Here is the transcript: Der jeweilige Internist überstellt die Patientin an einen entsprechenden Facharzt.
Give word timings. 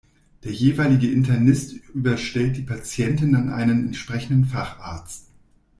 Der 0.43 0.51
jeweilige 0.51 1.11
Internist 1.11 1.73
überstellt 1.93 2.57
die 2.57 2.63
Patientin 2.63 3.35
an 3.35 3.49
einen 3.49 3.85
entsprechenden 3.89 4.45
Facharzt. 4.45 5.25